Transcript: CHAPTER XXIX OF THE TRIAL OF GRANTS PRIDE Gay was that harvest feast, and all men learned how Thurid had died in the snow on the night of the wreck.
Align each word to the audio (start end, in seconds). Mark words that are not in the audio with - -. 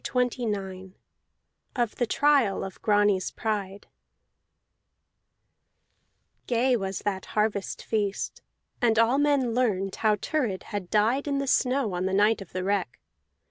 CHAPTER 0.03 0.45
XXIX 0.47 0.93
OF 1.75 1.93
THE 1.97 2.07
TRIAL 2.07 2.63
OF 2.63 2.81
GRANTS 2.81 3.29
PRIDE 3.29 3.85
Gay 6.47 6.75
was 6.75 6.99
that 7.05 7.27
harvest 7.37 7.83
feast, 7.83 8.41
and 8.81 8.97
all 8.97 9.19
men 9.19 9.53
learned 9.53 9.97
how 9.97 10.15
Thurid 10.15 10.63
had 10.63 10.89
died 10.89 11.27
in 11.27 11.37
the 11.37 11.45
snow 11.45 11.93
on 11.93 12.07
the 12.07 12.13
night 12.15 12.41
of 12.41 12.51
the 12.51 12.63
wreck. 12.63 12.99